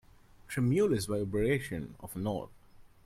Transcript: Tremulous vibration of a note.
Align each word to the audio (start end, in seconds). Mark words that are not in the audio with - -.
Tremulous 0.47 1.05
vibration 1.05 1.93
of 1.99 2.15
a 2.15 2.19
note. 2.19 2.49